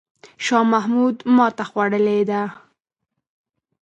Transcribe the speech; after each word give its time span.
شاه 0.45 0.65
محمود 0.73 1.15
ماته 1.35 1.63
خوړلې 1.69 2.19
ده. 2.29 2.41